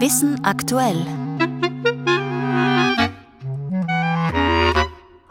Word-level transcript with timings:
Wissen 0.00 0.44
aktuell. 0.44 1.04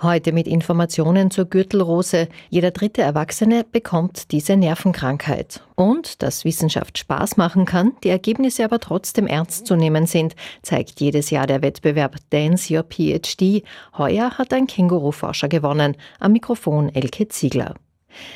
Heute 0.01 0.33
mit 0.33 0.45
Informationen 0.45 1.31
zur 1.31 1.45
Gürtelrose. 1.45 2.27
Jeder 2.49 2.71
dritte 2.71 3.01
Erwachsene 3.01 3.63
bekommt 3.63 4.33
diese 4.33 4.57
Nervenkrankheit. 4.57 5.61
Und 5.75 6.21
dass 6.21 6.43
Wissenschaft 6.43 6.97
Spaß 6.97 7.37
machen 7.37 7.63
kann, 7.63 7.93
die 8.03 8.09
Ergebnisse 8.09 8.65
aber 8.65 8.79
trotzdem 8.81 9.25
ernst 9.25 9.67
zu 9.67 9.77
nehmen 9.77 10.05
sind, 10.05 10.35
zeigt 10.63 10.99
jedes 10.99 11.29
Jahr 11.29 11.47
der 11.47 11.61
Wettbewerb 11.61 12.17
Dance 12.31 12.73
Your 12.73 12.83
PhD. 12.83 13.63
Heuer 13.97 14.37
hat 14.37 14.51
ein 14.51 14.67
Känguru-Forscher 14.67 15.47
gewonnen. 15.47 15.95
Am 16.19 16.33
Mikrofon 16.33 16.93
Elke 16.93 17.29
Ziegler. 17.29 17.75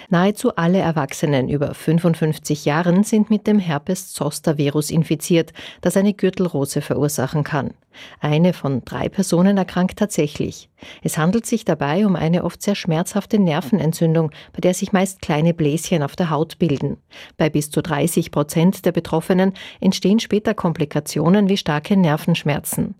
Nahezu 0.09 0.55
alle 0.55 0.79
Erwachsenen 0.79 1.49
über 1.49 1.73
55 1.73 2.65
Jahren 2.65 3.03
sind 3.03 3.29
mit 3.29 3.47
dem 3.47 3.59
Herpes-Zoster-Virus 3.59 4.89
infiziert, 4.89 5.53
das 5.81 5.97
eine 5.97 6.13
Gürtelrose 6.13 6.81
verursachen 6.81 7.43
kann. 7.43 7.73
Eine 8.19 8.53
von 8.53 8.83
drei 8.85 9.09
Personen 9.09 9.57
erkrankt 9.57 9.99
tatsächlich. 9.99 10.69
Es 11.03 11.17
handelt 11.17 11.45
sich 11.45 11.65
dabei 11.65 12.05
um 12.05 12.15
eine 12.15 12.43
oft 12.43 12.61
sehr 12.61 12.75
schmerzhafte 12.75 13.39
Nervenentzündung, 13.39 14.31
bei 14.53 14.61
der 14.61 14.73
sich 14.73 14.93
meist 14.93 15.21
kleine 15.21 15.53
Bläschen 15.53 16.03
auf 16.03 16.15
der 16.15 16.29
Haut 16.29 16.57
bilden. 16.59 16.97
Bei 17.37 17.49
bis 17.49 17.69
zu 17.69 17.81
30 17.81 18.31
Prozent 18.31 18.85
der 18.85 18.91
Betroffenen 18.91 19.53
entstehen 19.79 20.19
später 20.19 20.53
Komplikationen 20.53 21.49
wie 21.49 21.57
starke 21.57 21.97
Nervenschmerzen. 21.97 22.95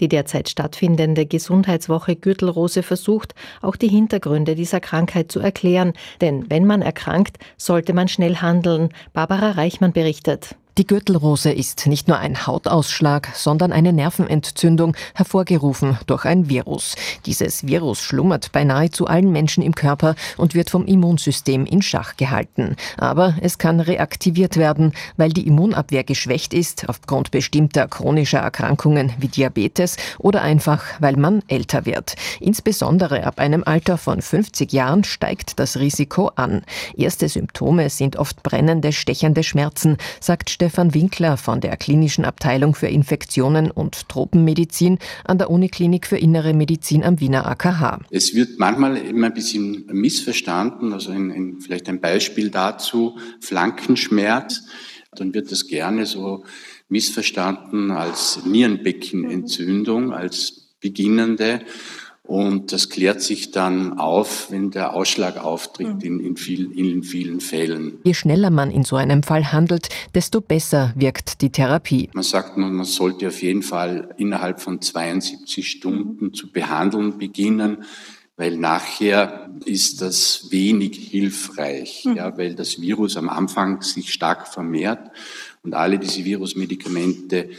Die 0.00 0.08
derzeit 0.08 0.48
stattfindende 0.48 1.26
Gesundheitswoche 1.26 2.16
Gürtelrose 2.16 2.82
versucht, 2.82 3.34
auch 3.62 3.76
die 3.76 3.88
Hintergründe 3.88 4.54
dieser 4.54 4.80
Krankheit 4.80 5.30
zu 5.30 5.40
erklären, 5.40 5.92
denn 6.20 6.48
wenn 6.48 6.66
man 6.66 6.82
erkrankt, 6.82 7.38
sollte 7.56 7.92
man 7.92 8.08
schnell 8.08 8.36
handeln. 8.36 8.90
Barbara 9.12 9.52
Reichmann 9.52 9.92
berichtet. 9.92 10.56
Die 10.76 10.88
Gürtelrose 10.88 11.52
ist 11.52 11.86
nicht 11.86 12.08
nur 12.08 12.18
ein 12.18 12.48
Hautausschlag, 12.48 13.28
sondern 13.34 13.70
eine 13.70 13.92
Nervenentzündung, 13.92 14.96
hervorgerufen 15.14 15.98
durch 16.08 16.24
ein 16.24 16.48
Virus. 16.48 16.96
Dieses 17.26 17.64
Virus 17.64 18.00
schlummert 18.00 18.50
bei 18.50 18.64
nahezu 18.64 19.06
allen 19.06 19.30
Menschen 19.30 19.62
im 19.62 19.76
Körper 19.76 20.16
und 20.36 20.56
wird 20.56 20.70
vom 20.70 20.84
Immunsystem 20.84 21.64
in 21.64 21.80
Schach 21.80 22.16
gehalten. 22.16 22.74
Aber 22.96 23.36
es 23.40 23.58
kann 23.58 23.78
reaktiviert 23.78 24.56
werden, 24.56 24.94
weil 25.16 25.32
die 25.32 25.46
Immunabwehr 25.46 26.02
geschwächt 26.02 26.52
ist 26.52 26.88
aufgrund 26.88 27.30
bestimmter 27.30 27.86
chronischer 27.86 28.40
Erkrankungen 28.40 29.12
wie 29.18 29.28
Diabetes 29.28 29.96
oder 30.18 30.42
einfach, 30.42 30.82
weil 30.98 31.16
man 31.16 31.42
älter 31.46 31.86
wird. 31.86 32.16
Insbesondere 32.40 33.22
ab 33.22 33.38
einem 33.38 33.62
Alter 33.64 33.96
von 33.96 34.20
50 34.20 34.72
Jahren 34.72 35.04
steigt 35.04 35.60
das 35.60 35.76
Risiko 35.76 36.32
an. 36.34 36.62
Erste 36.96 37.28
Symptome 37.28 37.90
sind 37.90 38.16
oft 38.16 38.42
brennende, 38.42 38.90
stechende 38.90 39.44
Schmerzen, 39.44 39.98
sagt 40.18 40.50
Stefan 40.64 40.94
Winkler 40.94 41.36
von 41.36 41.60
der 41.60 41.76
Klinischen 41.76 42.24
Abteilung 42.24 42.74
für 42.74 42.86
Infektionen 42.86 43.70
und 43.70 44.08
Tropenmedizin 44.08 44.98
an 45.24 45.36
der 45.36 45.50
Uniklinik 45.50 46.06
für 46.06 46.16
Innere 46.16 46.54
Medizin 46.54 47.04
am 47.04 47.20
Wiener 47.20 47.44
AKH. 47.44 48.00
Es 48.08 48.34
wird 48.34 48.58
manchmal 48.58 48.96
immer 48.96 49.26
ein 49.26 49.34
bisschen 49.34 49.84
missverstanden, 49.92 50.94
also 50.94 51.10
ein, 51.10 51.30
ein, 51.30 51.60
vielleicht 51.60 51.86
ein 51.90 52.00
Beispiel 52.00 52.48
dazu, 52.48 53.18
Flankenschmerz. 53.40 54.62
Dann 55.14 55.34
wird 55.34 55.52
das 55.52 55.66
gerne 55.66 56.06
so 56.06 56.44
missverstanden 56.88 57.90
als 57.90 58.46
Nierenbeckenentzündung, 58.46 60.14
als 60.14 60.70
beginnende. 60.80 61.60
Und 62.26 62.72
das 62.72 62.88
klärt 62.88 63.20
sich 63.20 63.50
dann 63.50 63.98
auf, 63.98 64.50
wenn 64.50 64.70
der 64.70 64.94
Ausschlag 64.94 65.36
auftritt 65.36 66.02
in, 66.02 66.20
in, 66.20 66.36
viel, 66.38 66.72
in 66.72 67.02
vielen 67.02 67.40
Fällen. 67.40 67.98
Je 68.04 68.14
schneller 68.14 68.48
man 68.48 68.70
in 68.70 68.82
so 68.82 68.96
einem 68.96 69.22
Fall 69.22 69.52
handelt, 69.52 69.90
desto 70.14 70.40
besser 70.40 70.94
wirkt 70.96 71.42
die 71.42 71.50
Therapie. 71.50 72.08
Man 72.14 72.24
sagt, 72.24 72.56
man 72.56 72.82
sollte 72.84 73.28
auf 73.28 73.42
jeden 73.42 73.62
Fall 73.62 74.14
innerhalb 74.16 74.60
von 74.60 74.80
72 74.80 75.68
Stunden 75.68 76.32
zu 76.32 76.50
behandeln 76.50 77.18
beginnen 77.18 77.84
weil 78.36 78.56
nachher 78.56 79.48
ist 79.64 80.00
das 80.00 80.50
wenig 80.50 80.96
hilfreich, 80.96 82.04
mhm. 82.04 82.16
ja, 82.16 82.36
weil 82.36 82.54
das 82.54 82.80
Virus 82.80 83.16
am 83.16 83.28
Anfang 83.28 83.82
sich 83.82 84.12
stark 84.12 84.48
vermehrt 84.48 85.10
und 85.62 85.74
alle 85.74 85.98
diese 85.98 86.24
Virusmedikamente 86.24 87.50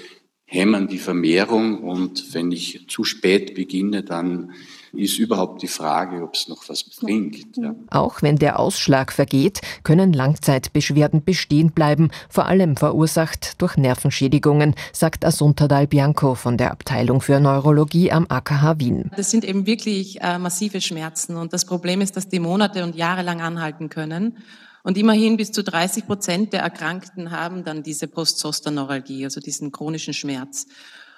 hämmern 0.46 0.88
die 0.88 1.00
Vermehrung 1.00 1.84
und 1.84 2.34
wenn 2.34 2.52
ich 2.52 2.86
zu 2.88 3.04
spät 3.04 3.56
beginne, 3.56 4.04
dann 4.04 4.52
ist 4.94 5.20
überhaupt 5.20 5.62
die 5.62 5.68
Frage, 5.68 6.24
ob 6.24 6.36
es 6.36 6.48
noch 6.48 6.70
was 6.70 6.84
bringt. 6.84 7.58
Ja. 7.58 7.76
Auch 7.90 8.22
wenn 8.22 8.38
der 8.38 8.60
Ausschlag 8.60 9.12
vergeht, 9.12 9.60
können 9.84 10.14
Langzeitbeschwerden 10.14 11.24
bestehen 11.24 11.72
bleiben, 11.72 12.12
vor 12.30 12.46
allem 12.46 12.78
verursacht 12.78 13.62
durch 13.62 13.76
Nervenschädigungen, 13.76 14.76
sagt 14.94 15.26
Asunta 15.26 15.68
Dal 15.68 15.88
Bianco 15.88 16.36
von 16.36 16.58
der 16.58 16.72
Abteilung 16.72 17.22
für 17.22 17.40
Neurologie 17.40 18.12
am 18.12 18.26
AKH 18.30 18.80
Wien. 18.80 19.12
Das 19.18 19.32
sind 19.32 19.44
eben 19.44 19.66
wirklich 19.66 20.22
äh, 20.22 20.38
massive 20.38 20.80
Schmerzen 20.80 21.36
und 21.36 21.54
das 21.54 21.66
Problem 21.66 22.02
ist, 22.02 22.16
dass 22.16 22.30
die 22.30 22.40
Monate 22.40 22.84
und 22.84 22.96
Jahre 22.96 23.24
lang 23.24 23.42
anhalten 23.42 23.90
können. 23.90 24.38
Und 24.86 25.00
immerhin 25.00 25.36
bis 25.36 25.52
zu 25.52 25.64
30 25.64 26.06
Prozent 26.06 26.54
der 26.54 26.62
Erkrankten 26.62 27.32
haben 27.32 27.64
dann 27.64 27.82
diese 27.82 28.08
Postzosterneuralgie, 28.08 29.24
also 29.24 29.42
diesen 29.42 29.72
chronischen 29.72 30.14
Schmerz 30.14 30.68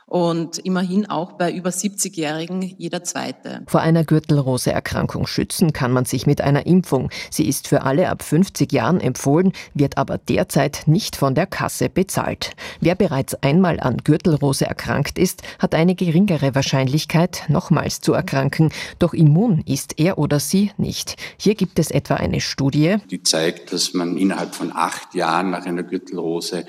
und 0.07 0.57
immerhin 0.59 1.09
auch 1.09 1.33
bei 1.33 1.51
über 1.51 1.69
70-Jährigen 1.69 2.61
jeder 2.77 3.03
zweite. 3.03 3.61
Vor 3.67 3.81
einer 3.81 4.05
Gürtelrose-Erkrankung 4.05 5.27
schützen 5.27 5.73
kann 5.73 5.91
man 5.91 6.05
sich 6.05 6.25
mit 6.25 6.39
einer 6.39 6.65
Impfung. 6.65 7.09
Sie 7.29 7.47
ist 7.47 7.67
für 7.67 7.81
alle 7.83 8.09
ab 8.09 8.23
50 8.23 8.71
Jahren 8.71 9.01
empfohlen, 9.01 9.51
wird 9.73 9.97
aber 9.97 10.17
derzeit 10.17 10.83
nicht 10.85 11.17
von 11.17 11.35
der 11.35 11.45
Kasse 11.45 11.89
bezahlt. 11.89 12.51
Wer 12.79 12.95
bereits 12.95 13.35
einmal 13.43 13.81
an 13.81 13.97
Gürtelrose 13.97 14.65
erkrankt 14.65 15.19
ist, 15.19 15.41
hat 15.59 15.75
eine 15.75 15.93
geringere 15.93 16.55
Wahrscheinlichkeit, 16.55 17.43
nochmals 17.49 17.99
zu 17.99 18.13
erkranken. 18.13 18.71
Doch 18.99 19.13
immun 19.13 19.61
ist 19.65 19.99
er 19.99 20.17
oder 20.17 20.39
sie 20.39 20.71
nicht. 20.77 21.17
Hier 21.37 21.55
gibt 21.55 21.79
es 21.79 21.91
etwa 21.91 22.15
eine 22.15 22.39
Studie, 22.39 22.95
die 23.11 23.23
zeigt, 23.23 23.73
dass 23.73 23.93
man 23.93 24.15
innerhalb 24.15 24.55
von 24.55 24.71
acht 24.73 25.15
Jahren 25.15 25.49
nach 25.49 25.65
einer 25.65 25.83
Gürtelrose 25.83 26.65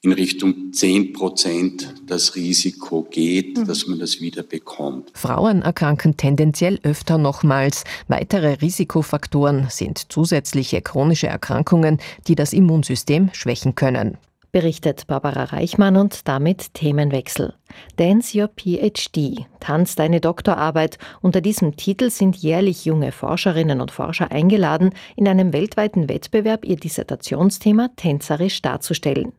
in 0.00 0.12
Richtung 0.12 0.72
10 0.72 1.12
Prozent 1.12 1.94
das 2.06 2.36
Risiko 2.36 3.02
geht, 3.02 3.58
mhm. 3.58 3.66
dass 3.66 3.86
man 3.88 3.98
das 3.98 4.20
wieder 4.20 4.42
bekommt. 4.42 5.10
Frauen 5.14 5.62
erkranken 5.62 6.16
tendenziell 6.16 6.78
öfter 6.84 7.18
nochmals. 7.18 7.84
Weitere 8.06 8.54
Risikofaktoren 8.54 9.66
sind 9.70 10.12
zusätzliche 10.12 10.82
chronische 10.82 11.26
Erkrankungen, 11.26 11.98
die 12.28 12.36
das 12.36 12.52
Immunsystem 12.52 13.30
schwächen 13.32 13.74
können 13.74 14.18
berichtet 14.52 15.06
Barbara 15.06 15.44
Reichmann 15.44 15.96
und 15.96 16.26
damit 16.26 16.74
Themenwechsel. 16.74 17.54
Dance 17.96 18.36
Your 18.36 18.48
PhD, 18.48 19.46
Tanz 19.60 19.94
deine 19.94 20.20
Doktorarbeit. 20.20 20.98
Unter 21.20 21.40
diesem 21.40 21.76
Titel 21.76 22.10
sind 22.10 22.36
jährlich 22.36 22.84
junge 22.84 23.12
Forscherinnen 23.12 23.80
und 23.80 23.90
Forscher 23.90 24.30
eingeladen, 24.30 24.90
in 25.16 25.28
einem 25.28 25.52
weltweiten 25.52 26.08
Wettbewerb 26.08 26.64
ihr 26.64 26.76
Dissertationsthema 26.76 27.90
tänzerisch 27.96 28.62
darzustellen. 28.62 29.32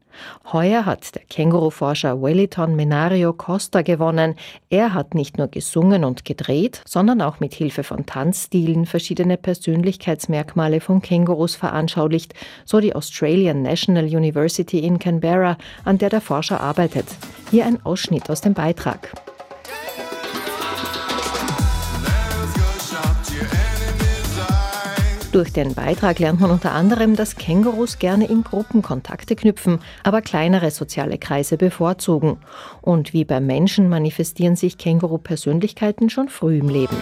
Heuer 0.52 0.86
hat 0.86 1.16
der 1.16 1.24
Känguru-Forscher 1.24 2.22
Wellington 2.22 2.76
Menario 2.76 3.34
Costa 3.34 3.82
gewonnen. 3.82 4.36
Er 4.70 4.94
hat 4.94 5.14
nicht 5.14 5.38
nur 5.38 5.48
gesungen 5.48 6.04
und 6.04 6.26
gedreht, 6.26 6.82
sondern 6.86 7.22
auch 7.22 7.40
mit 7.40 7.54
Hilfe 7.54 7.84
von 7.84 8.06
Tanzstilen 8.06 8.86
verschiedene 8.86 9.38
Persönlichkeitsmerkmale 9.38 10.82
von 10.82 11.02
Kängurus 11.02 11.56
veranschaulicht, 11.56 12.34
so 12.66 12.80
die 12.80 12.96
Australian 12.96 13.62
National 13.62 14.06
University 14.06 14.80
in 14.80 15.00
Canberra, 15.00 15.58
an 15.86 15.98
der 15.98 16.10
der 16.10 16.22
Forscher 16.22 16.60
arbeitet. 16.62 17.06
Hier 17.52 17.66
ein 17.66 17.84
Ausschnitt 17.86 18.30
aus 18.30 18.42
dem 18.42 18.54
Beitrag. 18.54 19.29
Durch 25.32 25.54
den 25.54 25.76
Beitrag 25.76 26.18
lernt 26.18 26.40
man 26.40 26.50
unter 26.50 26.72
anderem, 26.72 27.16
dass 27.16 27.36
Kängurus 27.36 28.00
gerne 28.00 28.28
in 28.28 28.44
Gruppen 28.44 28.82
Kontakte 28.82 29.36
knüpfen, 29.36 29.78
aber 30.04 30.24
kleinere 30.24 30.72
soziale 30.72 31.20
Kreise 31.20 31.56
bevorzugen. 31.56 32.38
Und 32.82 33.14
wie 33.14 33.26
beim 33.26 33.46
Menschen 33.46 33.90
manifestieren 33.90 34.56
sich 34.56 34.80
Känguru-Persönlichkeiten 34.80 36.10
schon 36.10 36.30
früh 36.30 36.58
im 36.58 36.70
Leben. 36.70 36.98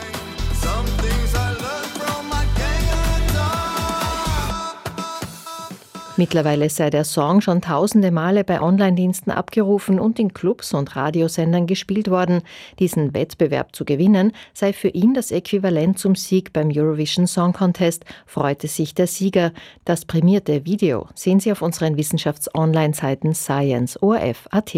Mittlerweile 6.17 6.67
sei 6.71 6.89
der 6.89 7.03
Song 7.03 7.41
schon 7.41 7.61
tausende 7.61 8.09
Male 8.09 8.43
bei 8.43 8.59
Online-Diensten 8.59 9.29
abgerufen 9.29 9.99
und 9.99 10.17
in 10.17 10.33
Clubs 10.33 10.73
und 10.73 10.95
Radiosendern 10.95 11.67
gespielt 11.67 12.09
worden. 12.09 12.41
Diesen 12.79 13.13
Wettbewerb 13.13 13.75
zu 13.75 13.85
gewinnen 13.85 14.31
sei 14.51 14.73
für 14.73 14.87
ihn 14.87 15.13
das 15.13 15.29
Äquivalent 15.29 15.99
zum 15.99 16.15
Sieg 16.15 16.53
beim 16.53 16.71
Eurovision 16.75 17.27
Song 17.27 17.53
Contest, 17.53 18.03
freute 18.25 18.67
sich 18.67 18.95
der 18.95 19.05
Sieger. 19.05 19.51
Das 19.85 20.05
prämierte 20.05 20.65
Video 20.65 21.07
sehen 21.13 21.39
Sie 21.39 21.51
auf 21.51 21.61
unseren 21.61 21.97
Wissenschafts-Online-Seiten 21.97 23.35
Science 23.35 24.01
ORF.at. 24.01 24.77